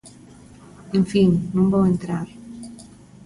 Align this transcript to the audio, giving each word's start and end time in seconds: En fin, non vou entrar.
En 0.97 1.03
fin, 1.11 1.29
non 1.55 1.69
vou 1.71 1.83
entrar. 1.91 2.27